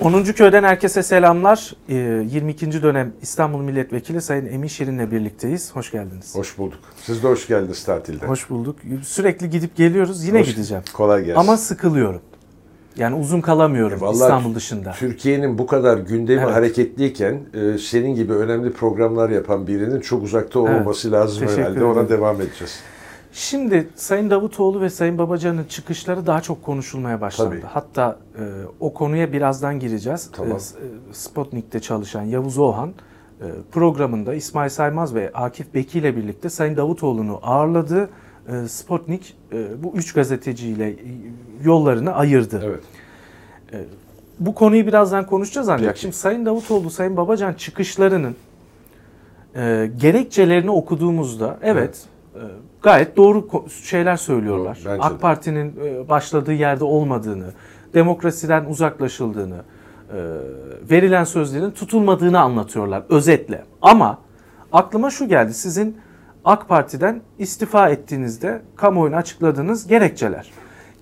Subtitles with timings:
[0.00, 0.24] 10.
[0.24, 1.72] Köy'den herkese selamlar.
[1.88, 1.94] Ee,
[2.30, 2.82] 22.
[2.82, 5.76] dönem İstanbul Milletvekili Sayın Emin Şirin'le birlikteyiz.
[5.76, 6.34] Hoş geldiniz.
[6.34, 6.78] Hoş bulduk.
[7.02, 8.26] Siz de hoş geldiniz tatilde.
[8.26, 8.76] Hoş bulduk.
[9.04, 10.24] Sürekli gidip geliyoruz.
[10.24, 10.82] Yine Hoş- gideceğim.
[10.94, 11.40] Kolay gelsin.
[11.40, 12.20] Ama sıkılıyorum.
[12.96, 14.92] Yani uzun kalamıyorum E İstanbul dışında.
[14.92, 16.54] Türkiye'nin bu kadar gündemi Evet.
[16.54, 21.84] hareketliyken e, senin gibi önemli programlar yapan birinin çok uzakta olmaması lazım Teşekkür herhalde.
[21.84, 22.08] Ona ederim.
[22.18, 22.80] devam edeceğiz.
[23.36, 27.50] Şimdi Sayın Davutoğlu ve Sayın Babacan'ın çıkışları daha çok konuşulmaya başlandı.
[27.50, 27.62] Tabii.
[27.66, 28.42] Hatta e,
[28.80, 30.30] o konuya birazdan gireceğiz.
[30.32, 30.56] Tamam.
[30.56, 32.92] E, S- e, Sputnik'te çalışan Yavuz Oğan
[33.40, 38.08] e, programında İsmail Saymaz ve Akif Beki ile birlikte Sayın Davutoğlu'nu ağırladı.
[38.48, 40.96] E, Sputnik e, bu üç gazeteciyle e,
[41.64, 42.62] yollarını ayırdı.
[42.64, 42.84] Evet.
[44.40, 46.00] Bu konuyu birazdan konuşacağız ancak Peki.
[46.00, 48.36] şimdi Sayın Davutoğlu, Sayın Babacan çıkışlarının
[49.56, 52.15] e, gerekçelerini okuduğumuzda evet e,
[52.82, 53.48] gayet doğru
[53.82, 54.78] şeyler söylüyorlar.
[54.84, 55.20] Doğru, AK.
[55.20, 57.46] Parti'nin e, başladığı yerde olmadığını,
[57.94, 60.18] demokrasiden uzaklaşıldığını, e,
[60.90, 63.64] verilen sözlerin tutulmadığını anlatıyorlar özetle.
[63.82, 64.18] Ama
[64.72, 65.96] aklıma şu geldi sizin
[66.44, 70.50] AK Parti'den istifa ettiğinizde kamuoyuna açıkladığınız gerekçeler.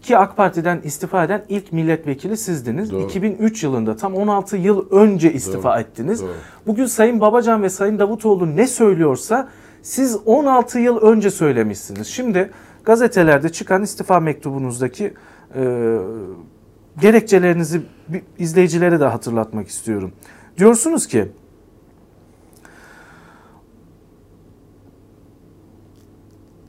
[0.02, 2.92] Ki AK Parti'den istifa eden ilk milletvekili sizdiniz.
[2.92, 3.02] Doğru.
[3.02, 6.22] 2003 yılında tam 16 yıl önce istifa Doğru, ettiniz.
[6.22, 6.30] doğru.
[6.66, 9.48] Bugün Sayın Babacan ve Sayın Davutoğlu ne söylüyorsa
[9.84, 12.06] siz 16 yıl önce söylemişsiniz.
[12.06, 12.50] Şimdi
[12.84, 15.14] gazetelerde çıkan istifa mektubunuzdaki
[15.54, 15.96] e,
[17.00, 17.82] gerekçelerinizi
[18.38, 20.12] izleyicilere de hatırlatmak istiyorum.
[20.58, 21.28] Diyorsunuz ki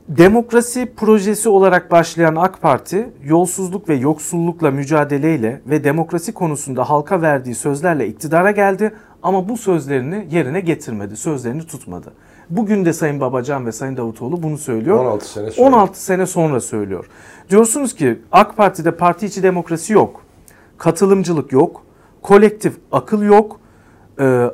[0.08, 7.54] Demokrasi projesi olarak başlayan AK Parti, yolsuzluk ve yoksullukla mücadeleyle ve demokrasi konusunda halka verdiği
[7.54, 8.92] sözlerle iktidara geldi
[9.22, 12.12] ama bu sözlerini yerine getirmedi, sözlerini tutmadı.
[12.50, 15.04] Bugün de Sayın Babacan ve Sayın Davutoğlu bunu söylüyor.
[15.04, 15.68] 16 sene sonra.
[15.68, 17.06] 16 sene sonra söylüyor.
[17.50, 20.22] Diyorsunuz ki AK Parti'de parti içi demokrasi yok,
[20.78, 21.82] katılımcılık yok,
[22.22, 23.60] kolektif akıl yok,
[24.20, 24.50] Ee,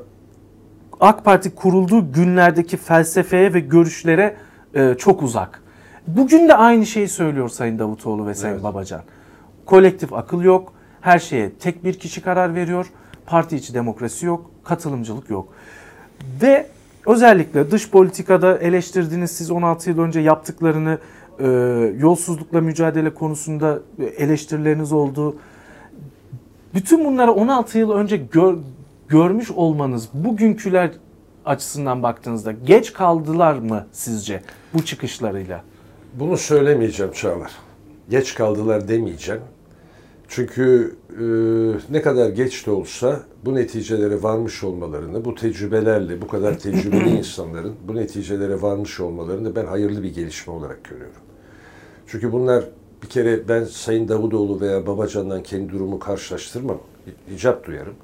[1.00, 4.36] AK Parti kurulduğu günlerdeki felsefeye ve görüşlere
[4.74, 5.62] e, çok uzak.
[6.06, 8.64] Bugün de aynı şeyi söylüyor Sayın Davutoğlu ve Sayın Evet.
[8.64, 9.02] Babacan.
[9.66, 12.86] Kolektif akıl yok, her şeye tek bir kişi karar veriyor,
[13.26, 15.48] parti içi demokrasi yok, katılımcılık yok.
[16.42, 16.66] Ve
[17.06, 20.98] özellikle dış politikada eleştirdiğiniz siz 16 yıl önce yaptıklarını
[21.38, 21.46] e,
[21.98, 23.78] yolsuzlukla mücadele konusunda
[24.16, 25.36] eleştirileriniz oldu.
[26.74, 28.58] Bütün bunları 16 yıl önce gör-
[29.08, 30.90] görmüş olmanız bugünküler
[31.44, 34.42] açısından baktığınızda geç kaldılar mı sizce
[34.74, 35.62] bu çıkışlarıyla?
[36.14, 37.52] Bunu söylemeyeceğim Çağlar.
[38.10, 39.40] Geç kaldılar demeyeceğim.
[40.34, 41.24] Çünkü e,
[41.92, 47.74] ne kadar geç de olsa bu neticelere varmış olmalarını, bu tecrübelerle, bu kadar tecrübeli insanların
[47.88, 51.22] bu neticelere varmış olmalarını ben hayırlı bir gelişme olarak görüyorum.
[52.06, 52.64] Çünkü bunlar
[53.02, 56.78] bir kere ben Sayın Davutoğlu veya Babacan'dan kendi durumu karşılaştırmam.
[57.34, 57.94] icap duyarım.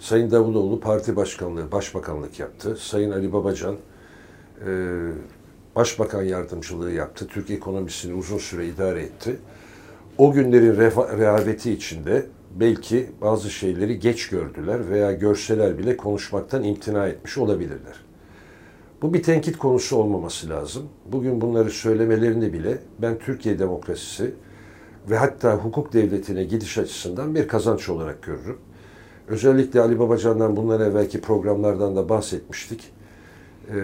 [0.00, 2.76] Sayın Davutoğlu parti başkanlığı, başbakanlık yaptı.
[2.76, 3.76] Sayın Ali Babacan
[4.66, 4.70] e,
[5.76, 7.26] başbakan yardımcılığı yaptı.
[7.26, 9.36] Türk ekonomisini uzun süre idare etti.
[10.18, 10.76] O günlerin
[11.18, 12.26] rehaveti içinde
[12.60, 17.94] belki bazı şeyleri geç gördüler veya görseler bile konuşmaktan imtina etmiş olabilirler.
[19.02, 20.82] Bu bir tenkit konusu olmaması lazım.
[21.06, 24.34] Bugün bunları söylemelerinde bile ben Türkiye demokrasisi
[25.10, 28.58] ve hatta hukuk devletine gidiş açısından bir kazanç olarak görürüm.
[29.28, 32.92] Özellikle Ali Babacan'dan bundan evvelki programlardan da bahsetmiştik.
[33.68, 33.74] Ee,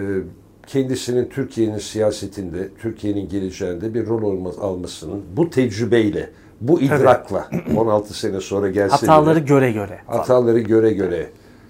[0.67, 6.29] Kendisinin Türkiye'nin siyasetinde, Türkiye'nin geleceğinde bir rol almasının bu tecrübeyle,
[6.61, 9.99] bu idrakla 16 sene sonra gelse bile- Hataları göre göre.
[10.07, 11.27] hataları göre göre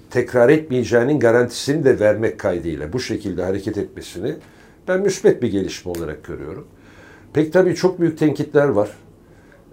[0.10, 4.36] tekrar etmeyeceğinin garantisini de vermek kaydıyla bu şekilde hareket etmesini
[4.88, 6.68] ben müsbet bir gelişme olarak görüyorum.
[7.34, 8.90] Pek tabii çok büyük tenkitler var.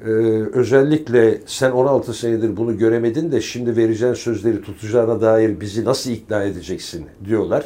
[0.05, 0.09] Ee,
[0.53, 6.43] özellikle sen 16 senedir bunu göremedin de şimdi vereceğin sözleri tutacağına dair bizi nasıl ikna
[6.43, 7.65] edeceksin diyorlar.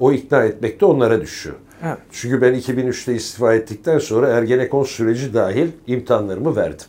[0.00, 1.56] O ikna etmek de onlara düşüyor.
[1.84, 1.98] Evet.
[2.12, 6.86] Çünkü ben 2003'te istifa ettikten sonra Ergenekon süreci dahil imtihanlarımı verdim.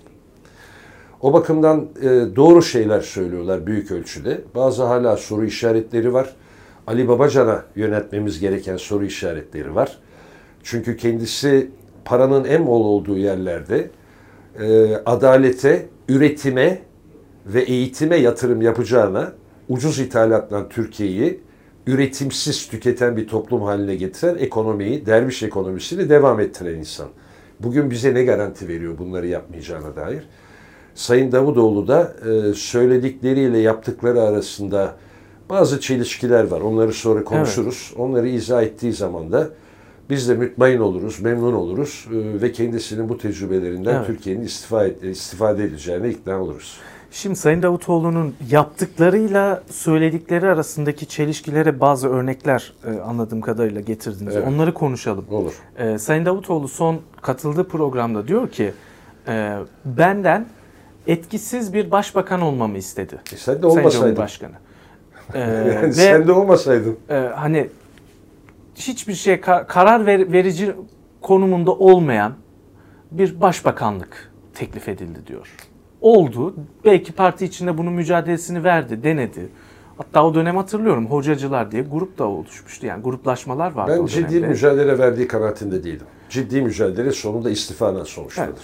[1.21, 2.05] O bakımdan e,
[2.35, 4.41] doğru şeyler söylüyorlar büyük ölçüde.
[4.55, 6.35] Bazı hala soru işaretleri var.
[6.87, 9.97] Ali Babacan'a yönetmemiz gereken soru işaretleri var.
[10.63, 11.69] Çünkü kendisi
[12.05, 13.89] paranın en bol olduğu yerlerde
[14.59, 16.81] e, adalete, üretime
[17.45, 19.31] ve eğitime yatırım yapacağına
[19.69, 21.39] ucuz ithalatla Türkiye'yi
[21.87, 27.07] üretimsiz tüketen bir toplum haline getiren ekonomiyi, derviş ekonomisini devam ettiren insan.
[27.59, 30.23] Bugün bize ne garanti veriyor bunları yapmayacağına dair?
[30.95, 34.95] Sayın Davutoğlu da e, söyledikleriyle yaptıkları arasında
[35.49, 36.61] bazı çelişkiler var.
[36.61, 37.93] Onları sonra konuşuruz.
[37.97, 39.49] Onları izah ettiği zaman da
[40.09, 44.07] biz de mütmain oluruz, memnun oluruz e, ve kendisinin bu tecrübelerinden Evet.
[44.07, 46.77] Türkiye'nin istifa et, istifade edeceğine ikna oluruz.
[47.11, 54.35] Şimdi Sayın Davutoğlu'nun yaptıklarıyla söyledikleri arasındaki çelişkilere bazı örnekler e, anladığım kadarıyla getirdiniz.
[54.35, 54.47] Evet.
[54.47, 55.25] Onları konuşalım.
[55.31, 55.53] Olur.
[55.77, 58.73] E, Sayın Davutoğlu son katıldığı programda diyor ki
[59.27, 60.45] e, benden
[61.07, 63.15] etkisiz bir başbakan olmamı istedi.
[63.33, 64.05] E sen de Sayın olmasaydın.
[64.07, 64.53] Cumhurbaşkanı.
[65.33, 66.97] E, Yani ve sen de olmasaydın.
[67.09, 67.67] e, hani
[68.75, 70.75] hiçbir şey karar ver- verici
[71.21, 72.33] konumunda olmayan
[73.11, 75.55] bir başbakanlık teklif edildi diyor.
[76.01, 76.55] Oldu.
[76.85, 79.49] Belki parti içinde bunun mücadelesini verdi, denedi.
[79.97, 82.85] Hatta o dönem hatırlıyorum hocacılar diye grup da oluşmuştu.
[82.85, 86.05] Yani gruplaşmalar vardı Ben ciddi mücadele verdiği kanaatinde değilim.
[86.29, 88.47] Ciddi mücadele sonunda istifadan sonuçlanır.
[88.49, 88.59] Evet.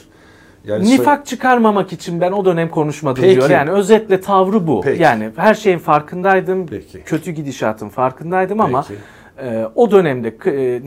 [0.66, 3.36] Yani Nifak çıkarmamak için ben o dönem konuşmadım Peki.
[3.36, 3.50] diyor.
[3.50, 4.82] Yani özetle tavrı bu.
[4.82, 5.02] Peki.
[5.02, 6.68] Yani her şeyin farkındaydım.
[6.68, 7.04] Peki.
[7.04, 9.00] Kötü gidişatın farkındaydım ama Peki.
[9.42, 10.82] E, o dönemde e,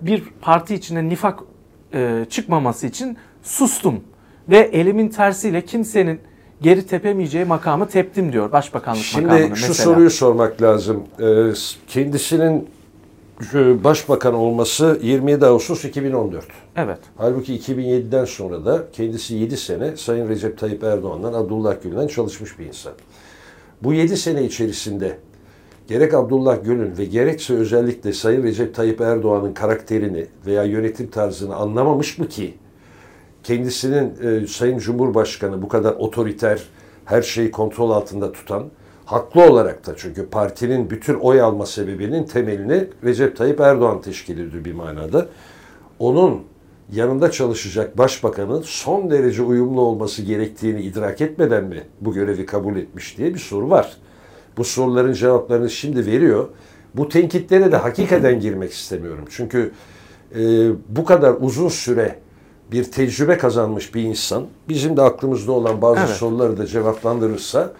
[0.00, 1.40] bir parti içinde nifak
[1.94, 4.00] e, çıkmaması için sustum.
[4.48, 6.20] Ve elimin tersiyle kimsenin
[6.62, 8.52] geri tepemeyeceği makamı teptim diyor.
[8.52, 11.02] Başbakanlık makamını Şimdi şu soruyu sormak lazım.
[11.20, 11.52] Ee,
[11.88, 12.68] kendisinin
[13.54, 16.44] e, başbakan olması 27 Ağustos 2014.
[16.76, 16.98] Evet.
[17.16, 22.66] Halbuki 2007'den sonra da kendisi 7 sene Sayın Recep Tayyip Erdoğan'dan, Abdullah Gül'den çalışmış bir
[22.66, 22.92] insan.
[23.82, 25.18] Bu 7 sene içerisinde
[25.88, 32.18] gerek Abdullah Gül'ün ve gerekse özellikle Sayın Recep Tayyip Erdoğan'ın karakterini veya yönetim tarzını anlamamış
[32.18, 32.54] mı ki
[33.42, 36.62] kendisinin e, Sayın Cumhurbaşkanı bu kadar otoriter,
[37.04, 38.64] her şeyi kontrol altında tutan,
[39.04, 44.64] haklı olarak da çünkü partinin bütün oy alma sebebinin temelini Recep Tayyip Erdoğan teşkil ediyor
[44.64, 45.26] bir manada.
[45.98, 46.42] Onun
[46.92, 53.18] yanında çalışacak başbakanın son derece uyumlu olması gerektiğini idrak etmeden mi bu görevi kabul etmiş
[53.18, 53.96] diye bir soru var.
[54.56, 56.48] Bu soruların cevaplarını şimdi veriyor.
[56.94, 59.24] Bu tenkitlere de hakikaten girmek istemiyorum.
[59.30, 59.70] Çünkü
[60.34, 60.40] e,
[60.88, 62.18] bu kadar uzun süre
[62.72, 66.10] bir tecrübe kazanmış bir insan bizim de aklımızda olan bazı Evet.
[66.10, 67.72] soruları da cevaplandırırsa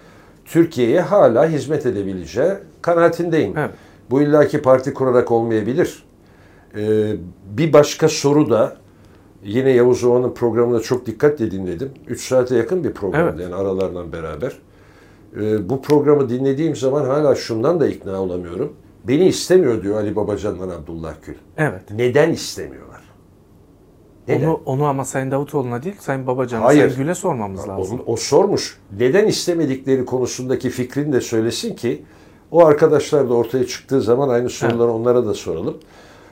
[0.45, 2.51] Türkiye'ye hala hizmet edebileceği
[2.81, 3.57] kanaatindeyim.
[3.57, 3.71] Evet.
[4.09, 6.03] Bu illaki parti kurarak olmayabilir.
[6.77, 7.15] Ee,
[7.57, 8.77] bir başka soru da
[9.43, 11.91] yine Yavuz Ova'nın programına çok dikkatle dinledim.
[12.07, 13.39] 3 saate yakın bir program Evet.
[13.39, 14.51] yani aralarla beraber.
[15.41, 18.73] Ee, bu programı dinlediğim zaman hala şundan da ikna olamıyorum.
[19.03, 21.35] Beni istemiyor diyor Ali Babacan'dan Abdullah Gül.
[21.57, 21.81] Evet.
[21.91, 23.01] Neden istemiyorlar?
[24.27, 24.47] Neden?
[24.47, 26.67] Onu, onu ama Sayın Davutoğlu'na değil, Sayın Babacan'a.
[26.67, 28.01] Sayın Gül'e sormamız lazım.
[28.05, 28.79] O, o sormuş.
[28.99, 32.03] Neden istemedikleri konusundaki fikrini de söylesin ki
[32.51, 35.77] o arkadaşlar da ortaya çıktığı zaman aynı soruları onlara da soralım.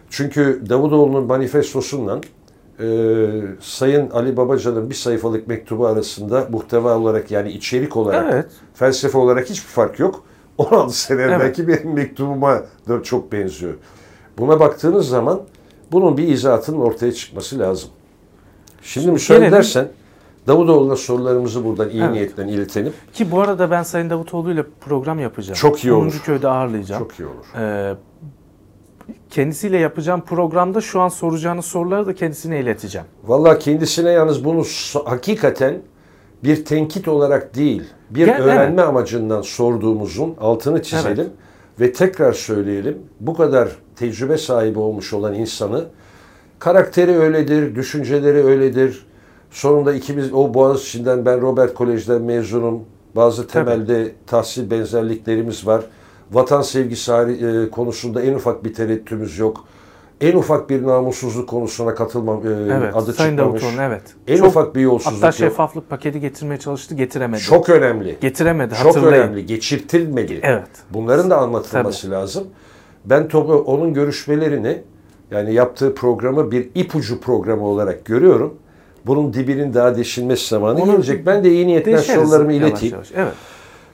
[0.10, 2.22] Çünkü Davutoğlu'nun manifestosundan
[2.80, 2.86] e,
[3.62, 8.46] Sayın Ali Babacan'ın bir sayfalık mektubu arasında muhteva olarak yani içerik olarak, Evet.
[8.74, 10.24] felsefe olarak hiçbir fark yok.
[10.58, 11.40] 16 sene Evet.
[11.40, 13.74] belki benim mektubuma da çok benziyor.
[14.38, 15.42] Buna baktığınız zaman
[15.92, 17.90] bunun bir izahatının ortaya çıkması lazım.
[18.82, 19.88] Şimdi, müsaade gelelim- edersen
[20.48, 22.12] Davutoğlu'na sorularımızı buradan iyi Evet.
[22.14, 22.94] niyetle iletelim.
[23.14, 25.56] Ki bu arada ben Sayın Davutoğlu ile program yapacağım.
[25.56, 26.22] Çok iyi olur.
[26.26, 27.04] köyde ağırlayacağım.
[27.04, 27.60] Çok iyi olur.
[27.60, 27.96] Ee,
[29.30, 33.08] kendisiyle yapacağım programda şu an soracağınız soruları da kendisine ileteceğim.
[33.24, 34.64] Vallahi kendisine yalnız bunu
[35.06, 35.82] hakikaten
[36.44, 41.30] bir tenkit olarak değil, bir Gel- öğrenme amacından sorduğumuzun altını çizelim
[41.80, 42.98] ve tekrar söyleyelim.
[43.20, 45.86] Bu kadar tecrübe sahibi olmuş olan insanı
[46.60, 49.06] karakteri öyledir, düşünceleri öyledir.
[49.52, 52.84] Sonunda ikimiz o Boğaziçi'nden ben Robert Kolej'den mezunum.
[53.16, 55.84] Bazı temelde tahsil benzerliklerimiz var.
[56.34, 59.66] Vatan sevgisi e, konusunda en ufak bir tereddütümüz yok.
[60.22, 62.96] En ufak bir namussuzluk konusuna katılmam e, Evet.
[62.96, 63.62] adı Sayın çıkmamış.
[63.64, 64.02] Davutoğlu evet.
[64.28, 65.36] En Çok- ufak bir yolsuzluk Hatta yok.
[65.36, 67.42] şeffaflık paketi getirmeye çalıştı, getiremedi.
[67.42, 68.18] Çok önemli.
[68.22, 68.74] getiremedi.
[68.84, 69.24] Çok hatırlayın.
[69.24, 69.46] önemli.
[69.46, 70.40] Geçirtilmedi.
[70.44, 70.68] Evet.
[70.90, 72.44] Bunların da anlatılması lazım.
[73.06, 74.82] Ben topu onun görüşmelerini
[75.32, 78.54] yani yaptığı programı bir ipucu programı olarak görüyorum.
[79.06, 81.26] Bunun dibinin daha deşilmesi zamanı Onu gelecek.
[81.26, 82.94] Ben de iyi niyetle sorularımı yavaş ileteyim.
[82.96, 83.12] yavaş.
[83.16, 83.34] Evet.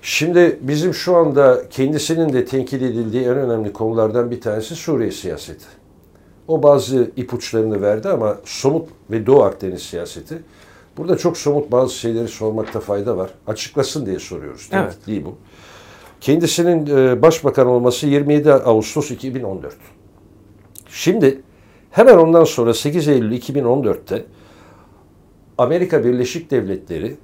[0.01, 5.65] Şimdi bizim şu anda kendisinin de tenkit edildiği en önemli konulardan bir tanesi Suriye siyaseti.
[6.47, 10.37] O bazı ipuçlarını verdi ama somut ve Doğu Akdeniz siyaseti.
[10.97, 13.29] Burada çok somut bazı şeyleri sormakta fayda var.
[13.47, 14.69] Açıklasın diye soruyoruz.
[14.69, 15.07] Tenkit Evet.
[15.07, 15.35] değil bu.
[16.21, 19.75] Kendisinin e, başbakan olması 27 Ağustos 2014.
[20.89, 21.41] Şimdi
[21.91, 24.25] hemen ondan sonra 8 Eylül 2014'te
[25.57, 27.15] Amerika Birleşik Devletleri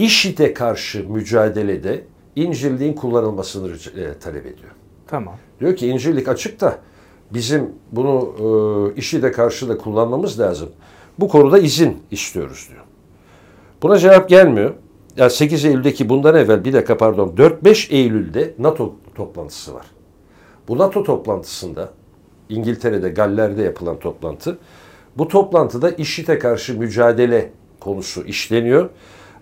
[0.00, 2.04] IŞİD'e karşı mücadelede
[2.36, 4.70] İncirliğin kullanılmasını e, talep ediyor.
[5.06, 5.34] Tamam.
[5.60, 6.78] Diyor ki İncirlik açık da
[7.34, 8.34] bizim bunu
[8.96, 10.68] e, IŞİD'e karşı da kullanmamız lazım.
[11.18, 12.84] Bu konuda izin istiyoruz diyor.
[13.82, 14.74] Buna cevap gelmiyor.
[15.16, 19.86] Ya 8 Eylül'deki bundan evvel bir dakika pardon 4-5 Eylül'de NATO toplantısı var.
[20.68, 21.90] Bu NATO toplantısında
[22.48, 24.58] İngiltere'de Galler'de yapılan toplantı.
[25.18, 28.90] Bu toplantıda IŞİD'e karşı mücadele konusu işleniyor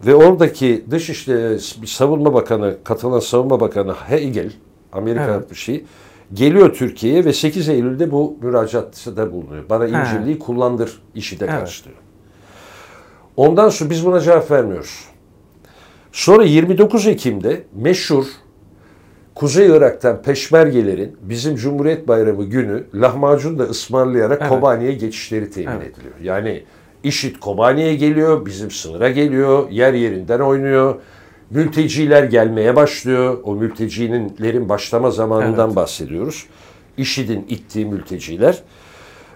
[0.07, 4.53] Ve oradaki Dışişleri Savunma Bakanı, katılan Savunma Bakanı Hegel,
[4.93, 5.51] Amerika Evet.
[5.51, 5.85] bir şey,
[6.35, 9.65] geliyor Türkiye'ye ve 8 Eylül'de bu müracaatta bulunuyor.
[9.71, 9.89] Bana He.
[9.89, 11.61] İncirliği kullandır işi de Evet.
[11.61, 11.97] karşı diyor.
[13.37, 15.05] Ondan sonra biz buna cevap vermiyoruz.
[16.13, 18.25] Sonra 29 Ekim'de meşhur
[19.35, 24.51] Kuzey Irak'tan peşmergelerin bizim Cumhuriyet Bayramı günü lahmacun da ısmarlayarak Evet.
[24.51, 25.93] Kobani'ye geçişleri temin Evet.
[25.99, 26.15] ediliyor.
[26.23, 26.65] Yani
[27.05, 30.95] IŞİD Kobani'ye geliyor, bizim sınıra geliyor, yer yerinden oynuyor.
[31.51, 33.39] Mülteciler gelmeye başlıyor.
[33.45, 35.77] O mültecilerin başlama zamanından Evet.
[35.77, 36.47] bahsediyoruz.
[36.97, 38.63] IŞİD'in ittiği mülteciler.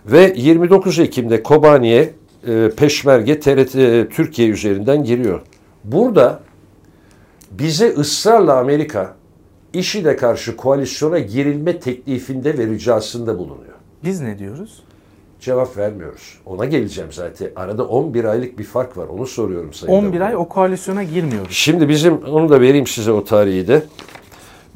[0.07, 2.15] Ve 29 Ekim'de Kobani'ye
[2.49, 5.41] e, peşmerge TRT e, Türkiye üzerinden giriyor.
[5.85, 6.41] Burada
[7.51, 9.17] bize ısrarla Amerika
[9.73, 13.75] IŞİD'e karşı koalisyona girilme teklifinde ve ricasında bulunuyor.
[14.05, 14.83] Biz ne diyoruz?
[15.43, 16.39] Cevap vermiyoruz.
[16.47, 17.51] Ona geleceğim zaten.
[17.57, 19.07] Arada 11 aylık bir fark var.
[19.07, 20.29] Onu soruyorum Sayın 11 Davut.
[20.29, 21.53] ay o koalisyona girmiyoruz.
[21.53, 23.83] Şimdi bizim, onu da vereyim size o tarihi de.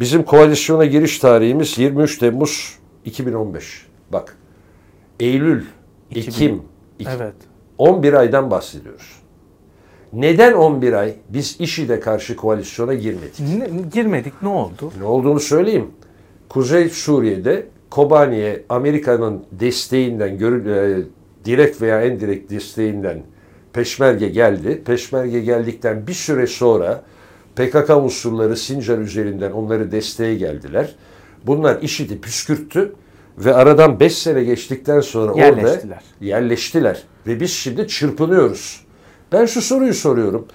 [0.00, 3.86] Bizim koalisyona giriş tarihimiz 23 Temmuz 2015.
[4.12, 4.36] Bak.
[5.20, 5.64] Eylül,
[6.10, 6.44] 2000.
[6.44, 6.62] Ekim,
[7.16, 7.34] Evet.
[7.78, 9.12] 11 aydan bahsediyoruz.
[10.12, 13.40] Neden 11 ay biz IŞİD'e karşı koalisyona girmedik?
[13.40, 14.92] Ne- girmedik ne oldu?
[15.00, 15.90] Ne olduğunu söyleyeyim.
[16.48, 21.04] Kuzey Suriye'de Kobani'ye Amerika'nın desteğinden, görül- e,
[21.44, 23.22] direkt veya indirekt desteğinden
[23.72, 24.82] peşmerge geldi.
[24.86, 27.02] Peşmerge geldikten bir süre sonra
[27.56, 30.94] PKK unsurları Sincar üzerinden onları desteğe geldiler.
[31.46, 32.92] Bunlar IŞİD'i püskürttü
[33.38, 36.02] ve aradan 5 sene geçtikten sonra orada Yerleştiler.
[36.20, 37.02] yerleştiler.
[37.26, 38.86] Ve biz şimdi çırpınıyoruz.
[39.32, 40.46] Ben şu soruyu soruyorum.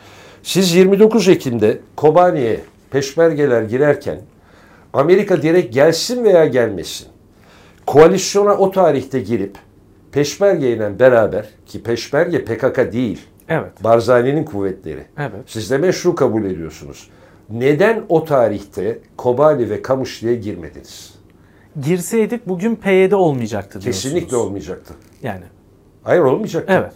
[0.43, 2.59] Siz 29 Ekim'de Kobani'ye
[2.91, 4.21] peşmergeler girerken
[4.93, 7.07] Amerika direkt gelsin veya gelmesin.
[7.85, 9.57] Koalisyona o tarihte girip
[10.11, 13.19] Peşmerge ile beraber ki Peşmerge PKK değil.
[13.49, 13.83] Evet.
[13.83, 15.05] Barzani'nin kuvvetleri.
[15.17, 15.31] Evet.
[15.45, 17.09] Siz de meşru kabul ediyorsunuz.
[17.49, 21.15] Neden o tarihte Kobani ve Kamışlı'ya girmediniz?
[21.83, 24.03] Girseydik bugün PYD olmayacaktı diyorsunuz.
[24.03, 24.93] Kesinlikle olmayacaktı.
[25.23, 25.43] Yani.
[26.03, 26.73] Hayır olmayacaktı.
[26.73, 26.93] Evet.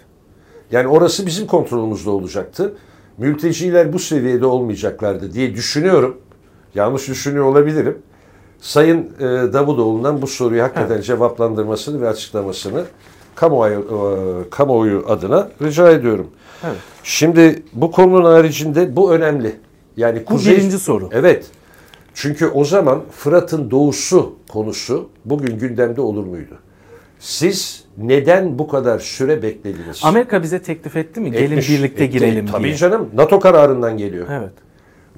[0.71, 2.75] Yani orası bizim kontrolümüzde olacaktı.
[3.17, 6.21] Mülteciler bu seviyede olmayacaklardı diye düşünüyorum.
[6.75, 7.97] Yanlış düşünüyor olabilirim.
[8.65, 12.83] Sayın e, Davutoğlu'ndan bu soruyu hakikaten cevaplandırmasını ve açıklamasını
[13.35, 16.27] kamuoyu, e, kamuoyu adına rica ediyorum.
[16.63, 16.75] Evet.
[17.03, 19.55] Şimdi bu konunun haricinde bu önemli.
[19.97, 21.09] Yani Bu kuzey, birinci soru.
[21.11, 21.45] Evet.
[22.13, 26.57] Çünkü o zaman Fırat'ın doğusu konusu bugün gündemde olur muydu?
[27.19, 30.01] Siz neden bu kadar süre beklediniz?
[30.03, 31.31] Amerika bize teklif etti mi?
[31.31, 32.13] Gelin Etmiş, birlikte etti.
[32.13, 32.75] girelim Tabii diye.
[32.75, 33.09] canım.
[33.13, 34.27] NATO kararından geliyor.
[34.31, 34.64] Evet.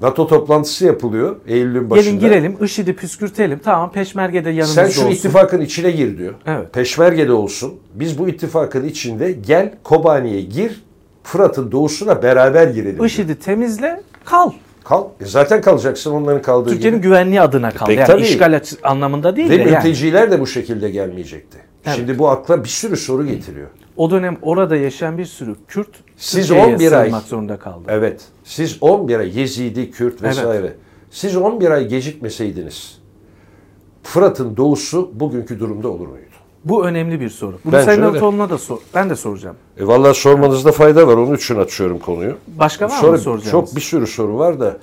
[0.02, 2.10] NATO toplantısı yapılıyor Eylül'ün başında.
[2.10, 3.60] Gelin girelim, IŞİD'i püskürtelim.
[3.64, 5.10] Tamam Peşmerge de yanımızda Sen şu olsun.
[5.10, 6.34] ittifakın içine gir diyor.
[6.46, 6.72] Evet.
[6.72, 7.74] Peşmerge'de olsun.
[7.94, 10.82] Biz bu ittifakın içinde gel Kobani'ye gir.
[11.22, 13.04] Fırat'ın doğusuna beraber girelim.
[13.04, 14.50] IŞİD'i temizle, kal.
[14.84, 15.04] Kal.
[15.20, 17.86] E zaten kalacaksın onların kaldığı Türkiye'nin güvenliği adına kal.
[17.86, 18.22] Peki yani tabii.
[18.22, 19.70] işgal anlamında değil Ve de yani.
[19.70, 21.58] mülteciler de bu şekilde gelmeyecekti.
[21.86, 21.96] Evet.
[21.96, 23.68] Şimdi bu akla bir sürü soru getiriyor.
[23.98, 27.84] O dönem orada yaşayan bir sürü Kürt Siz Türkiye'ye 11 ay- zorunda kaldı.
[27.88, 28.24] Evet.
[28.44, 30.74] Siz 11 ay Yezidi, Kürt vesaire.
[31.10, 32.98] Siz 11 ay gecikmeseydiniz
[34.02, 36.24] Fırat'ın doğusu bugünkü durumda olur muydu?
[36.64, 37.58] Bu önemli bir soru.
[37.64, 38.02] Bunu Sayın.
[38.02, 38.78] Davutoğlu'na da sor.
[38.94, 39.56] Ben de soracağım.
[39.78, 41.16] E vallahi sormanızda fayda var.
[41.16, 42.36] Onun için açıyorum konuyu.
[42.58, 43.50] Başka var Sonra mı soracağınız?
[43.50, 44.76] çok bir sürü soru var da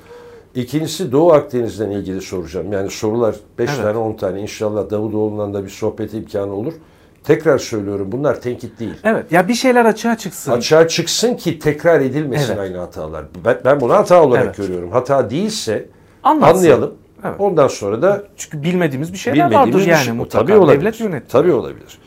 [0.55, 2.73] ikincisi Doğu Akdeniz'den ilgili soracağım.
[2.73, 3.81] Yani sorular 5 Evet.
[3.81, 6.73] tane 10 tane inşallah Davutoğlu'ndan da bir sohbet imkanı olur.
[7.27, 8.93] Tekrar söylüyorum bunlar tenkit değil.
[9.03, 9.31] Evet.
[9.31, 10.51] Ya bir şeyler açığa çıksın.
[10.51, 12.59] Açığa çıksın ki tekrar edilmesin Evet.
[12.59, 13.25] aynı hatalar.
[13.45, 14.57] Ben, ben bunu hata olarak Evet.
[14.57, 14.91] görüyorum.
[14.91, 15.85] Hata değilse
[16.23, 16.57] Anlatsın.
[16.57, 16.93] anlayalım.
[17.23, 17.35] Evet.
[17.39, 20.13] Ondan sonra da Çünkü bilmediğimiz bir şeyler bilmediğimiz vardır yani şey.
[20.13, 20.45] mutlaka.
[20.45, 20.81] Tabii olabilir.
[20.81, 21.29] Devlet yönetiyor.
[21.29, 21.97] Tabii olabilir.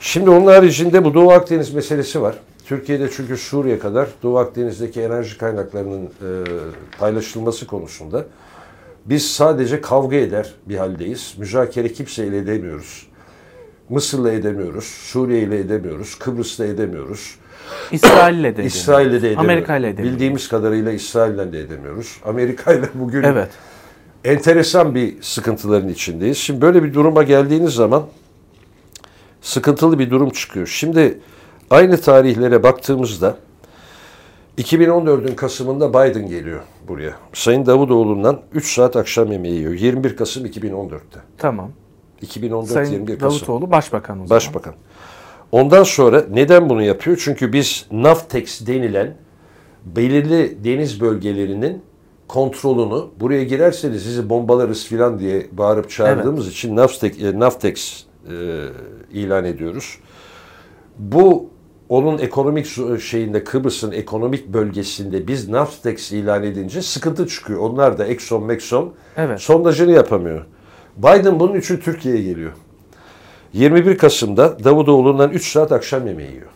[0.00, 2.34] Şimdi onun haricinde bu Doğu Akdeniz meselesi var.
[2.66, 6.08] Türkiye'de çünkü Suriye kadar Doğu Akdeniz'deki enerji kaynaklarının e,
[6.98, 8.24] paylaşılması konusunda
[9.06, 11.34] biz sadece kavga eder bir haldeyiz.
[11.38, 13.05] Müzakere kimseyle edemiyoruz.
[13.88, 17.36] Mısır'la edemiyoruz, Suriye ile edemiyoruz, Kıbrıs'la edemiyoruz.
[17.92, 18.66] İsrail'le de edemiyor.
[18.66, 19.44] İsrail'le de edemiyoruz.
[19.44, 20.14] Amerika'yla edemiyor.
[20.14, 22.20] Bildiğimiz kadarıyla İsrail'le de edemiyoruz.
[22.24, 23.48] Amerika'yla bugün Evet.
[24.24, 26.38] enteresan bir sıkıntıların içindeyiz.
[26.38, 28.06] Şimdi böyle bir duruma geldiğiniz zaman
[29.42, 30.66] sıkıntılı bir durum çıkıyor.
[30.66, 31.20] Şimdi
[31.70, 33.36] aynı tarihlere baktığımızda
[34.58, 37.12] 2014'ün Kasım'ında Biden geliyor buraya.
[37.32, 39.72] Sayın Davutoğlu'ndan 3 saat akşam yemeği yiyor.
[39.72, 41.20] 21 Kasım 2014'te.
[41.38, 41.70] Tamam.
[42.22, 43.30] 2014 Sayın 21 Kasım.
[43.30, 44.30] Davutoğlu başbakan o zaman.
[44.30, 44.74] Başbakan.
[45.52, 47.20] Ondan sonra neden bunu yapıyor?
[47.24, 49.14] Çünkü biz Navtex denilen
[49.84, 51.82] belirli deniz bölgelerinin
[52.28, 58.66] kontrolünü buraya girerseniz sizi bombalarız filan diye bağırıp çağırdığımız için Navtex, e, Navtex e,
[59.12, 59.98] ilan ediyoruz.
[60.98, 61.50] Bu
[61.88, 62.66] onun ekonomik
[63.00, 67.60] şeyinde Kıbrıs'ın ekonomik bölgesinde biz Naftex ilan edince sıkıntı çıkıyor.
[67.60, 69.40] Onlar da Exxon, Mexon Evet.
[69.40, 70.46] sondajını yapamıyor.
[70.96, 72.52] Biden bunun için Türkiye'ye geliyor.
[73.52, 76.46] 21 Kasım'da Davutoğlu'ndan 3 saat akşam yemeği yiyor.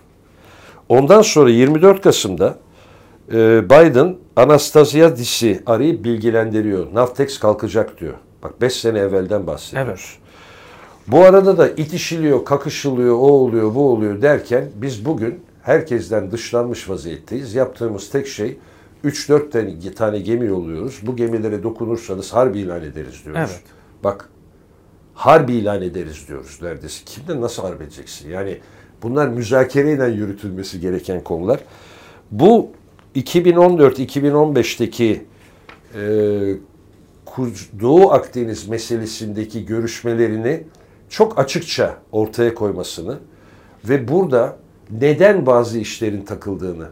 [0.88, 2.58] Ondan sonra 24 Kasım'da
[3.32, 6.94] e, Biden Anastasiadis'i arayıp bilgilendiriyor.
[6.94, 8.14] Naftex kalkacak diyor.
[8.42, 10.18] Bak 5 sene evvelden bahsediyoruz.
[11.06, 17.54] Bu arada da itişiliyor, kakışılıyor, o oluyor, bu oluyor derken biz bugün herkesten dışlanmış vaziyetteyiz.
[17.54, 18.58] Yaptığımız tek şey
[19.04, 21.00] 3-4 tane, tane gemi yolluyoruz.
[21.02, 23.50] Bu gemilere dokunursanız harbi ilan ederiz diyoruz.
[23.50, 23.79] Evet.
[24.04, 24.28] Bak
[25.14, 27.04] harbi ilan ederiz diyoruz neredeyse.
[27.04, 28.30] Kimden nasıl harp edeceksin?
[28.30, 28.58] Yani
[29.02, 31.60] bunlar müzakereyle yürütülmesi gereken konular.
[32.30, 32.70] Bu
[33.16, 35.24] 2014-2015'teki
[35.94, 36.00] e,
[37.80, 40.62] Doğu Akdeniz meselesindeki görüşmelerini
[41.08, 43.18] çok açıkça ortaya koymasını
[43.88, 44.56] ve burada
[44.90, 46.88] neden bazı işlerin takıldığını,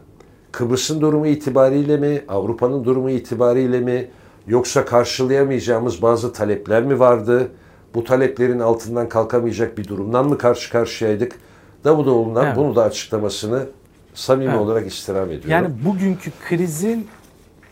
[0.51, 4.07] Kıbrıs'ın durumu itibariyle mi, Avrupa'nın durumu itibariyle mi,
[4.49, 7.47] yoksa karşılayamayacağımız bazı talepler mi vardı?
[7.93, 11.31] Bu taleplerin altından kalkamayacak bir durumdan mı karşı karşıyaydık?
[11.83, 12.57] Davutoğlu'ndan Evet.
[12.57, 13.65] bunu da açıklamasını
[14.13, 14.61] samimi Evet.
[14.61, 15.49] olarak istirham ediyorum.
[15.49, 17.07] Yani bugünkü krizin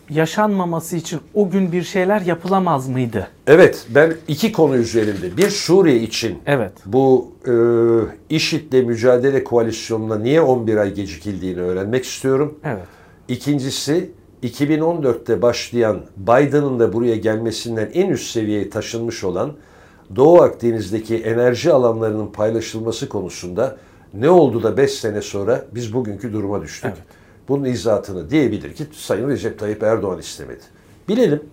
[0.09, 3.27] yaşanmaması için o gün bir şeyler yapılamaz mıydı?
[3.47, 5.37] Evet, ben iki konu üzerinde.
[5.37, 6.71] Bir Suriye için Evet.
[6.85, 7.53] bu e,
[8.35, 12.59] IŞİD'le mücadele koalisyonuna niye 11 ay gecikildiğini öğrenmek istiyorum.
[12.63, 12.83] Evet.
[13.27, 14.09] İkincisi
[14.43, 19.51] 2014'te başlayan Biden'ın da buraya gelmesinden en üst seviyeye taşınmış olan
[20.15, 23.77] Doğu Akdeniz'deki enerji alanlarının paylaşılması konusunda
[24.13, 26.93] ne oldu da 5 sene sonra biz bugünkü duruma düştük.
[26.95, 27.07] Evet.
[27.47, 30.61] Bunun izahatını diyebilir ki Sayın Recep Tayyip Erdoğan istemedi.
[31.07, 31.43] Bilelim.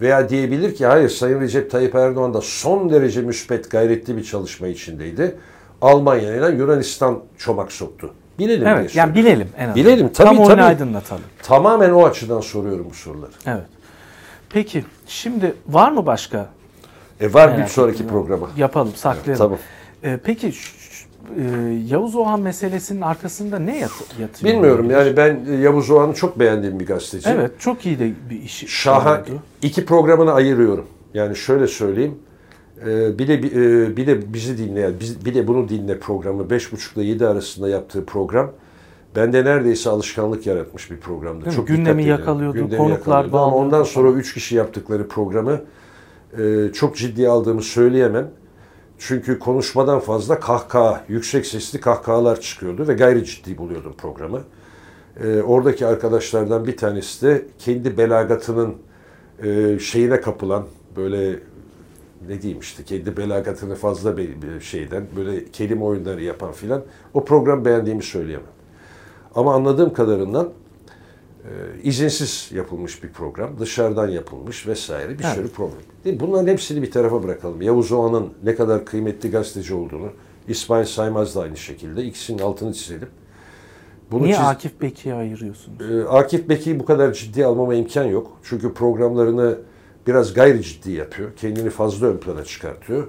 [0.00, 4.68] Veya diyebilir ki hayır Sayın Recep Tayyip Erdoğan da son derece müspet gayretli bir çalışma
[4.68, 5.36] içindeydi.
[5.80, 8.10] Almanya ile Yunanistan çomak soktu.
[8.40, 8.96] Bilelim diye Evet.
[8.96, 9.14] Yani söylüyorum.
[9.14, 9.74] bilelim en azından.
[9.86, 10.62] Bilelim, tabii, Kamuoyunu tabii.
[10.62, 11.22] aydınlatalım.
[11.42, 13.30] Tamamen o açıdan soruyorum bu soruları.
[13.46, 13.64] Evet.
[14.50, 16.48] Peki şimdi var mı başka?
[17.20, 18.08] E var bir Merak sonraki ettim.
[18.08, 18.50] programa.
[18.56, 19.38] Yapalım, saklayalım.
[19.44, 19.58] Tamam.
[20.04, 20.52] Ee, peki
[21.38, 21.42] e,
[21.88, 24.54] Yavuz Oğan meselesinin arkasında ne yat yatıyor?
[24.54, 27.28] Bilmiyorum yani ben e, Yavuz Oğan'ı çok beğendiğim bir gazeteci.
[27.28, 28.64] Evet, çok iyi de bir iş.
[28.68, 29.30] Şahan oldu.
[29.62, 30.86] iki programını ayırıyorum.
[31.14, 32.18] Yani şöyle söyleyeyim.
[32.86, 34.92] E, Bir de e, bir de bizi dinleyen,
[35.24, 38.52] bir de bunu dinle programı 5.30 ile 7 arasında yaptığı program
[39.16, 41.44] bende neredeyse alışkanlık yaratmış bir programdı.
[41.44, 41.56] Değil?
[41.56, 43.36] Çok Gündemi yakalıyordu, Gündemi konuklar yakalıyordu.
[43.36, 44.20] Ama ondan sonra falan.
[44.20, 45.60] 3 kişi yaptıkları programı
[46.38, 48.30] e, çok ciddiye aldığımı söyleyemem.
[48.98, 54.40] Çünkü konuşmadan fazla kahkaha, yüksek sesli kahkahalar çıkıyordu ve gayri ciddi buluyordum programı.
[55.24, 58.74] E, oradaki arkadaşlardan bir tanesi de kendi belagatının
[59.42, 60.64] e, şeyine kapılan
[60.96, 61.38] böyle
[62.28, 64.16] ne diyeyim işte kendi belagatını fazla
[64.60, 66.82] şeyden böyle kelime oyunları yapan filan
[67.14, 68.46] o program beğendiğimi söyleyemem.
[69.34, 70.50] Ama anladığım kadarından
[71.44, 71.50] e,
[71.82, 75.34] izinsiz yapılmış bir program, dışarıdan yapılmış vesaire bir Evet.
[75.34, 75.78] sürü program.
[76.04, 76.20] Değil mi?
[76.20, 77.62] Bunların hepsini bir tarafa bırakalım.
[77.62, 80.08] Yavuz Oğan'ın ne kadar kıymetli gazeteci olduğunu,
[80.48, 83.08] İsmail Saymaz da aynı şekilde ikisinin altını çizelim.
[84.10, 85.78] Bunu Niye çiz- Akif Bekir'i ayırıyorsunuz?
[85.90, 88.38] ee, Akif Bekir'i bu kadar ciddi almama imkan yok.
[88.42, 89.58] Çünkü programlarını
[90.10, 91.30] biraz gayri ciddi yapıyor.
[91.36, 93.06] Kendini fazla ön plana çıkartıyor.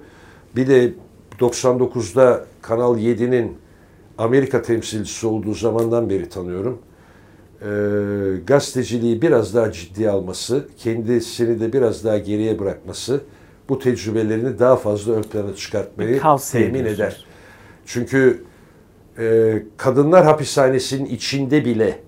[0.56, 0.94] Bir de
[1.40, 3.58] 99'da Kanal 7'nin
[4.18, 6.80] Amerika temsilcisi olduğu zamandan beri tanıyorum.
[7.62, 7.68] Ee,
[8.46, 13.22] gazeteciliği biraz daha ciddiye alması, kendisini de biraz daha geriye bırakması
[13.70, 17.26] bu tecrübelerini daha fazla ön plana çıkartmayı temin eder.
[17.86, 18.44] Çünkü
[19.18, 22.00] e, kadınlar hapishanesinin içinde bile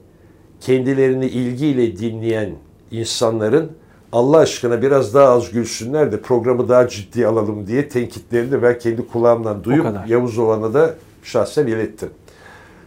[0.62, 2.52] kendilerini ilgiyle dinleyen
[2.92, 3.72] insanların
[4.14, 9.08] Allah aşkına biraz daha az gülsünler de programı daha ciddi alalım diye tenkitlerini ben kendi
[9.08, 9.86] kulağımdan duyup.
[10.08, 12.10] Yavuz Ovan'a da şahsen ilettim.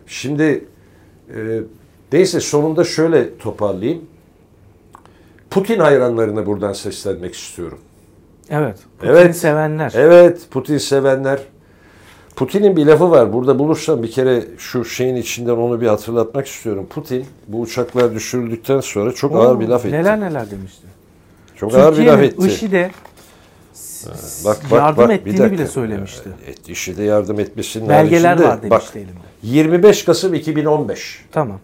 [0.07, 0.65] Şimdi
[1.37, 1.61] e,
[2.13, 4.05] neyse sonunda şöyle toparlayayım.
[5.51, 7.79] Putin hayranlarına buradan seslenmek istiyorum.
[8.51, 8.79] Evet.
[8.99, 9.37] Putin'i Evet.
[9.37, 9.93] sevenler.
[9.97, 11.41] Evet, Putin sevenler.
[12.37, 13.33] Putin'in bir lafı var.
[13.33, 16.87] Burada bulursam bir kere şu şeyin içinden onu bir hatırlatmak istiyorum.
[16.91, 19.97] Putin bu uçaklar düşürüldükten sonra çok Oo, ağır bir laf etti.
[19.97, 20.87] Neler neler demişti.
[21.57, 22.47] Çok ağır bir laf etti.
[22.47, 22.91] IŞİD'e
[24.45, 25.53] Bak, yardım bir ettiğini dakika.
[25.53, 26.29] bile söylemişti.
[26.47, 29.21] Et, IŞİD'e yardım etmesinin Belgeler haricinde- var Bak demişti elimde.
[29.43, 31.25] 25 Kasım 2015.
[31.33, 31.61] Tamam.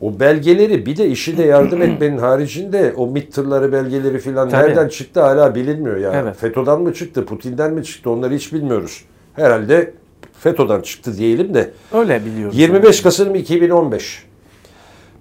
[0.00, 4.62] O belgeleri bir de IŞİD'e yardım etmenin haricinde o MİT tırları belgeleri filan Tabii.
[4.62, 6.16] nereden çıktı hala bilinmiyor yani.
[6.16, 6.36] Evet.
[6.36, 9.04] FETÖ'den mi çıktı, Putin'den mi çıktı onları hiç bilmiyoruz.
[9.36, 9.92] Herhalde
[10.40, 11.70] FETÖ'den çıktı diyelim de.
[11.92, 12.58] Öyle biliyoruz.
[12.58, 14.24] 25 Kasım 2015.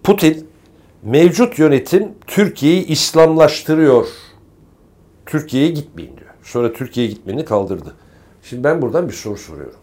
[0.03, 0.48] Putin
[1.03, 4.07] mevcut yönetim Türkiye'yi İslamlaştırıyor.
[5.25, 6.29] Türkiye'ye gitmeyin diyor.
[6.43, 7.93] Sonra Türkiye'ye gitmeni kaldırdı.
[8.43, 9.79] Şimdi ben buradan bir soru soruyorum.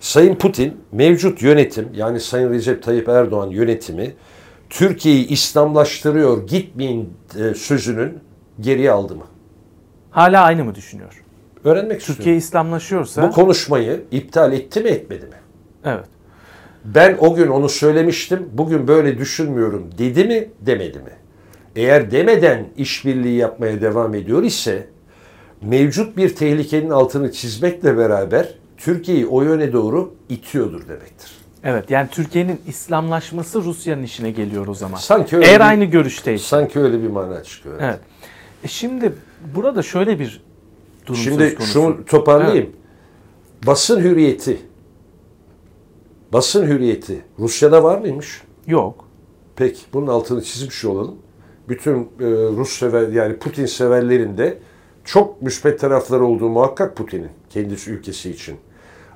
[0.00, 4.14] Sayın Putin mevcut yönetim yani Sayın Recep Tayyip Erdoğan yönetimi
[4.70, 8.18] Türkiye'yi İslamlaştırıyor gitmeyin e, sözünün
[8.60, 9.24] geriye aldı mı?
[10.10, 11.24] Hala aynı mı düşünüyor?
[11.64, 12.38] Öğrenmek Türkiye istiyorum.
[12.38, 15.36] İslamlaşıyorsa Bu konuşmayı iptal etti mi etmedi mi?
[15.84, 16.15] evet.
[16.94, 18.48] Ben o gün onu söylemiştim.
[18.52, 21.10] Bugün böyle düşünmüyorum dedi mi demedi mi?
[21.76, 24.86] Eğer demeden işbirliği yapmaya devam ediyor ise
[25.62, 31.30] mevcut bir tehlikenin altını çizmekle beraber Türkiye'yi o yöne doğru itiyordur demektir.
[31.64, 34.98] Evet yani Türkiye'nin İslamlaşması Rusya'nın işine geliyor o zaman.
[34.98, 36.44] Sanki öyle Eğer bir- aynı görüşteyse.
[36.44, 37.76] Sanki öyle bir mana çıkıyor.
[37.80, 38.00] Evet.
[38.64, 39.12] E şimdi
[39.54, 40.40] burada şöyle bir
[41.06, 41.72] durum söz Şimdi konusu.
[41.72, 42.70] şunu toparlayayım.
[43.66, 44.58] Basın hürriyeti
[46.36, 48.42] basın hürriyeti Rusya'da var mıymış?
[48.66, 49.04] Yok.
[49.56, 51.14] Peki bunun altını çizmiş olalım.
[51.68, 54.58] Bütün e, Rus sever yani Putin severlerin de
[55.04, 58.56] çok müspet tarafları olduğu muhakkak Putin'in kendisi ülkesi için.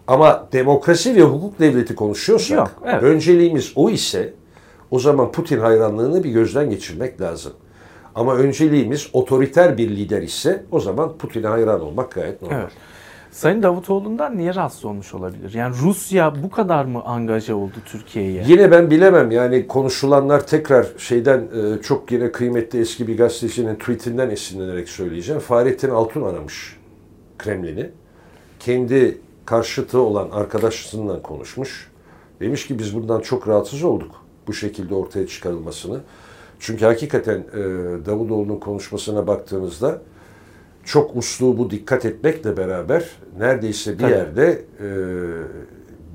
[0.06, 3.02] Ama demokrasi ve hukuk devleti konuşuyorsak Yok, evet.
[3.02, 4.34] önceliğimiz o ise
[4.90, 7.52] o zaman Putin hayranlığını bir gözden geçirmek lazım.
[8.14, 12.60] Ama önceliğimiz otoriter bir lider ise o zaman Putin'e hayran olmak gayet normal.
[12.60, 12.72] Evet.
[13.30, 15.54] Sayın Davutoğlu'ndan niye rahatsız olmuş olabilir?
[15.54, 18.44] Yani Rusya bu kadar mı angaja oldu Türkiye'ye?
[18.46, 24.30] Yine ben bilemem yani konuşulanlar tekrar şeyden e, çok yine kıymetli eski bir gazetecinin tweetinden
[24.30, 25.40] esinlenerek söyleyeceğim.
[25.40, 26.76] Fahrettin Altun aramış
[27.38, 27.90] Kremlin'i.
[28.60, 31.90] Kendi karşıtı olan arkadaşlarından konuşmuş.
[32.40, 36.00] Demiş ki biz bundan çok rahatsız olduk bu şekilde ortaya çıkarılmasını.
[36.60, 37.58] Çünkü hakikaten e,
[38.06, 40.02] Davutoğlu'nun konuşmasına baktığımızda
[40.84, 43.04] çok uslubu dikkat etmekle beraber
[43.38, 44.12] neredeyse bir Tabii.
[44.12, 44.88] yerde e,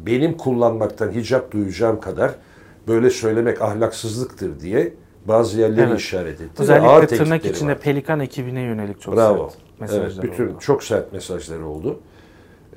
[0.06, 2.36] benim kullanmaktan hicap duyacağım kadar
[2.88, 4.94] böyle söylemek ahlaksızlıktır diye
[5.26, 6.00] bazı yerleri Evet.
[6.00, 6.70] işaret etti.
[6.70, 7.80] ve ağır Özellikle tırnak içinde var.
[7.80, 9.50] Pelikan ekibine yönelik çok Bravo.
[9.50, 10.58] sert mesajlar Evet, bütün oldu.
[10.60, 12.00] çok sert mesajları oldu.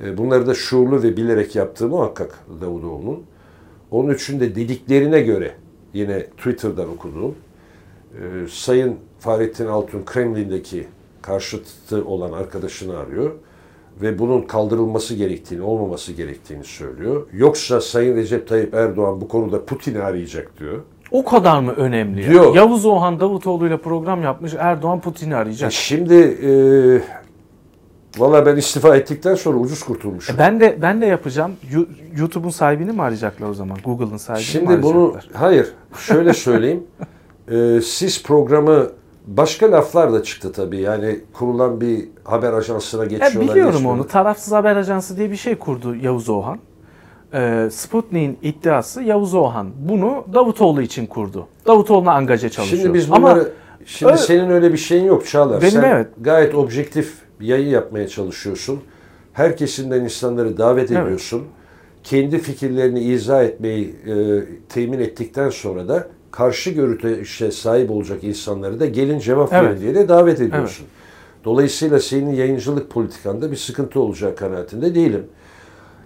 [0.05, 3.23] E, Bunları da şuurlu ve bilerek yaptığı muhakkak Davutoğlu'nun.
[3.91, 5.55] Onun için de dediklerine göre
[5.93, 7.35] yine Twitter'dan okuduğum
[8.15, 10.87] e, Sayın Fahrettin Altun Kremlin'deki
[11.29, 13.31] karşıtı olan arkadaşını arıyor
[14.03, 17.27] ve bunun kaldırılması gerektiğini, olmaması gerektiğini söylüyor.
[17.33, 20.81] Yoksa Sayın Recep Tayyip Erdoğan bu konuda Putin'i arayacak diyor.
[21.11, 22.31] O kadar mı önemli?
[22.31, 22.55] Diyor.
[22.55, 24.55] Yavuz Oğhan Davutoğlu'yla program yapmış.
[24.59, 25.73] Erdoğan Putin'i arayacak.
[25.73, 26.53] E Şimdi e,
[28.21, 30.37] valla ben istifa ettikten sonra ucuz kurtulmuşum.
[30.37, 31.53] E ben de ben de yapacağım.
[32.17, 33.79] YouTube'un sahibini mi arayacaklar o zaman?
[33.85, 35.41] Google'ın sahibini mi Şimdi bunu arayacaklar?
[35.41, 36.83] hayır şöyle söyleyeyim.
[37.51, 38.91] Ee, siz programı
[39.37, 40.81] başka laflar da çıktı tabii.
[40.81, 43.41] Yani kurulan bir haber ajansına geçiyorlar.
[43.41, 44.01] biliyorum geçmiyorlar.
[44.01, 44.09] onu.
[44.09, 46.59] Tarafsız Haber Ajansı diye bir şey kurdu Yavuz Oğhan.
[47.35, 51.47] Ee, Sputnik'in iddiası Yavuz Oğhan bunu Davutoğlu için kurdu.
[51.67, 52.83] Davutoğlu'na angaja çalışıyor.
[52.83, 53.53] Şimdi biz Ama bunları
[53.87, 55.61] şimdi öyle- senin öyle bir şeyin yok Çağlar.
[55.63, 56.07] Benim Sen evet.
[56.21, 58.81] gayet objektif yayın yapmaya çalışıyorsun.
[59.33, 61.03] Her kesimden insanları davet Evet.
[61.03, 61.43] ediyorsun.
[62.05, 64.15] Kendi fikirlerini izah etmeyi e,
[64.69, 69.81] temin ettikten sonra da karşı görüşe sahip olacak insanları da gelin cevap verin Evet.
[69.81, 70.87] diye de davet ediyorsun.
[71.45, 75.27] Dolayısıyla senin yayıncılık politikanda bir sıkıntı olacak kanaatinde değilim.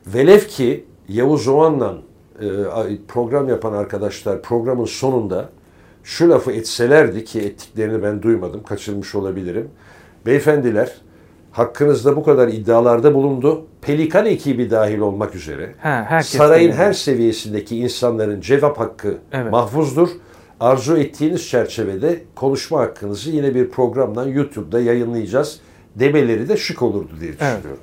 [0.06, 1.96] Velev ki Yavuz Oğan'la
[2.40, 2.46] e,
[3.08, 5.48] program yapan arkadaşlar programın sonunda
[6.04, 9.68] şu lafı etselerdi ki ettiklerini ben duymadım, kaçırmış olabilirim.
[10.26, 10.92] Beyefendiler
[11.50, 13.64] hakkınızda bu kadar iddialarda bulundu.
[13.82, 19.52] Pelikan ekibi dahil olmak üzere herkes sarayın de- her seviyesindeki insanların cevap hakkı Evet.
[19.52, 20.08] mahfuzdur.
[20.60, 25.60] Arzu ettiğiniz çerçevede konuşma hakkınızı yine bir programdan YouTube'da yayınlayacağız
[25.96, 27.78] demeleri de şık olurdu diye düşünüyorum.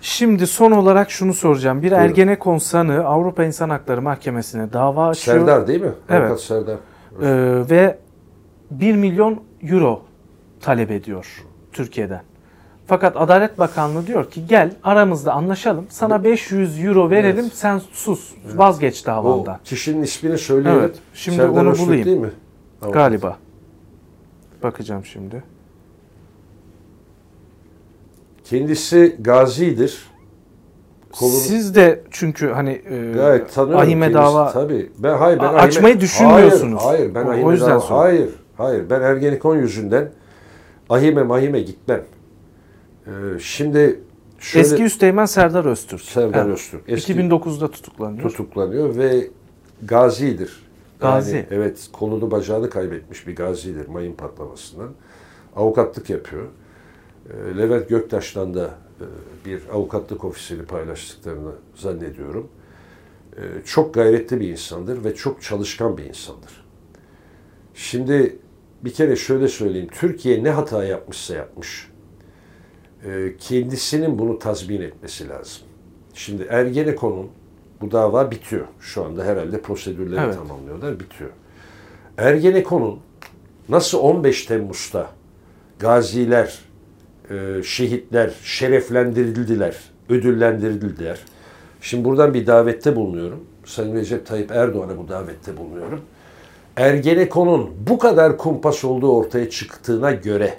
[0.00, 1.82] Şimdi son olarak şunu soracağım.
[1.82, 2.04] Bir Buyurun.
[2.04, 5.36] Ergenekon sanığı Avrupa İnsan Hakları Mahkemesi'ne dava açıyor.
[5.38, 5.92] Serdar değil mi?
[6.10, 6.22] Evet.
[6.22, 6.74] Avukat Serdar.
[7.22, 7.98] Ee, ve
[8.70, 10.02] 1 milyon euro
[10.60, 12.22] talep ediyor Türkiye'den.
[12.92, 15.86] Fakat Adalet Bakanlığı diyor ki gel aramızda anlaşalım.
[15.88, 17.54] Sana 500 euro verelim Evet.
[17.54, 19.58] sen sus vazgeç O davandan.
[19.64, 20.80] kişinin ismini söyleyelim.
[20.80, 22.04] Evet, şimdi Serdar onu Öztürk bulayım.
[22.04, 22.30] değil mi?
[22.92, 23.36] Galiba.
[24.62, 25.42] Bakacağım şimdi.
[28.44, 30.10] Kendisi gazidir.
[31.12, 33.82] Kolunu Siz de çünkü hani e, gayet tanıyorum.
[33.82, 34.14] ahime kendisi.
[34.34, 34.92] dava Tabii.
[34.98, 36.82] Ben hayır ben ahime- açmayı düşünmüyorsunuz.
[36.84, 40.08] Hayır, hayır ben O- o ahime yüzden dava- hayır, hayır ben Ergenekon yüzünden
[40.90, 42.02] ahime mahime gitmem.
[43.06, 43.10] Ee,
[43.40, 44.00] şimdi
[44.38, 46.00] şöyle eski Üsteğmen Serdar Öztürk.
[46.00, 46.54] Serdar Evet.
[46.54, 48.30] Öztürk eski 2009'da tutuklanıyor.
[48.30, 49.28] tutuklanıyor ve
[49.82, 50.62] gazidir.
[51.00, 51.36] Gazi.
[51.36, 54.90] Yani, evet kolunu bacağını kaybetmiş bir gazidir mayın patlamasından.
[55.56, 56.46] Avukatlık yapıyor.
[57.30, 58.64] Ee, Levent Göktaş'tan da
[59.00, 59.04] e,
[59.46, 62.48] bir avukatlık ofisini paylaştıklarını zannediyorum.
[63.36, 66.64] Ee, Çok gayretli bir insandır ve çok çalışkan bir insandır.
[67.74, 68.38] Şimdi
[68.84, 69.88] bir kere şöyle söyleyeyim.
[69.92, 71.91] Türkiye ne hata yapmışsa yapmış.
[73.06, 75.62] E, Kendisinin bunu tazmin etmesi lazım.
[76.14, 77.28] Şimdi Ergenekon'un
[77.80, 78.66] bu dava bitiyor.
[78.80, 80.34] Şu anda herhalde prosedürleri Evet.
[80.34, 81.30] tamamlıyorlar, bitiyor.
[82.18, 82.98] Ergenekon'un
[83.68, 85.06] nasıl 15 Temmuz'da
[85.78, 86.58] gaziler,
[87.30, 89.76] e, şehitler şereflendirildiler,
[90.08, 91.20] ödüllendirildiler.
[91.80, 93.44] Şimdi buradan bir davette bulunuyorum.
[93.64, 96.00] Sayın Recep Tayyip Erdoğan'a bu davette bulunuyorum.
[96.76, 100.54] Ergenekon'un bu kadar kumpas olduğu ortaya çıktığına göre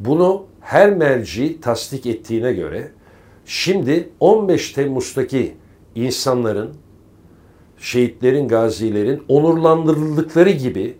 [0.00, 2.90] bunu her merci tasdik ettiğine göre
[3.44, 5.54] şimdi 15 Temmuz'daki
[5.94, 6.74] insanların,
[7.78, 10.96] şehitlerin, gazilerin onurlandırıldıkları gibi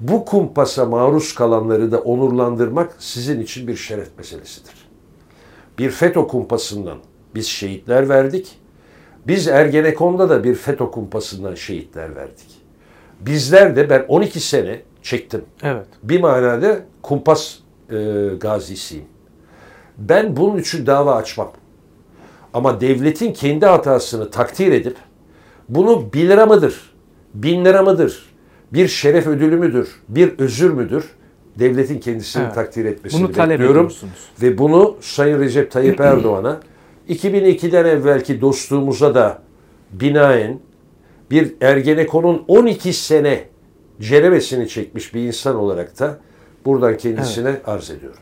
[0.00, 4.74] bu kumpasa maruz kalanları da onurlandırmak sizin için bir şeref meselesidir.
[5.78, 6.98] Bir FETÖ kumpasından
[7.34, 8.58] biz şehitler verdik.
[9.26, 12.48] Biz Ergenekon'da da bir FETÖ kumpasından şehitler verdik.
[13.20, 15.86] Bizler de ben 12 sene çektim Evet.
[16.02, 17.58] bir manada kumpas
[17.90, 19.11] e, gazisiyim.
[19.98, 21.52] Ben bunun için dava açmam.
[22.54, 24.96] Ama devletin kendi hatasını takdir edip
[25.68, 26.92] bunu 1 lira mıdır,
[27.34, 28.32] 1000 lira mıdır,
[28.72, 31.04] bir şeref ödülü müdür, bir özür müdür?
[31.58, 32.54] Devletin kendisini Evet.
[32.54, 33.92] takdir etmesini Bunu talep bekliyorum.
[34.42, 36.60] Ve bunu Sayın Recep Tayyip Erdoğan'a
[37.08, 39.42] 2002'den evvelki dostluğumuza da
[39.92, 40.58] binaen
[41.30, 43.44] bir Ergenekon'un 12 sene
[44.00, 46.18] ceremesini çekmiş bir insan olarak da
[46.64, 48.18] buradan kendisine arz ediyorum.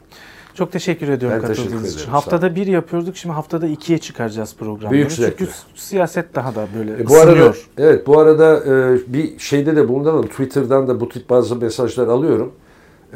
[0.55, 1.97] Çok teşekkür ediyorum Ben teşekkür katıldığınız için.
[1.99, 3.17] ederim, sağ Haftada bir yapıyorduk.
[3.17, 4.93] Şimdi haftada ikiye çıkaracağız programları.
[4.93, 7.69] Büyük Çünkü siyaset daha da böyle E, bu arada ısınıyor.
[7.79, 10.27] evet bu arada e, bir şeyde de bulunalım.
[10.27, 12.53] Twitter'dan da bu tip bazı mesajlar alıyorum.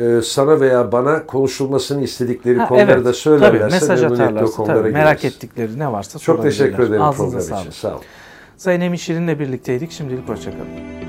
[0.01, 4.90] E, sana veya bana konuşulmasını istedikleri Ha, konuları evet, da söylerlerse tabii, mesaj atarlarsa tabii,
[4.90, 5.37] merak gireriz.
[5.37, 7.70] ettikleri ne varsa Çok teşekkür ederim Ağzınıza program için.
[7.70, 8.01] Sağ olun.
[8.57, 9.92] Sayın Emin Şirin'le birlikteydik.
[9.92, 11.04] Şimdilik hoşçakalın.